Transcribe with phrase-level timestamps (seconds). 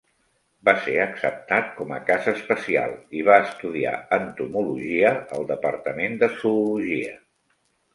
[0.69, 7.19] Va ser acceptat com a cas especial, i va estudiar entomologia al Departament de Zoologia.